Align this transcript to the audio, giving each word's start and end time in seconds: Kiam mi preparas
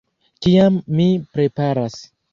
Kiam 0.45 0.79
mi 1.01 1.07
preparas 1.37 2.03